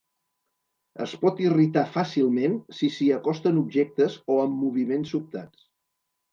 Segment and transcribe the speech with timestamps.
[1.05, 5.73] Es pot irritar fàcilment si s'hi acosten objectes o amb moviments sobtats.